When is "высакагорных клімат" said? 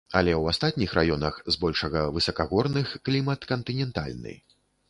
2.17-3.39